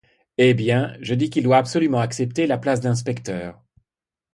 [0.39, 3.61] Eh bien, je dis qu’il doit absolument accepter la place d’inspecteur.